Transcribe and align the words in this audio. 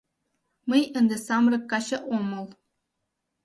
Мый 0.69 0.83
ынде 0.97 1.15
самырык 1.25 1.63
каче 1.71 1.97
омыл. 2.15 2.45